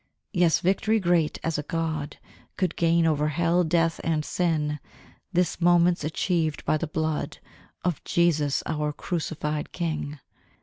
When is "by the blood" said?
6.65-7.37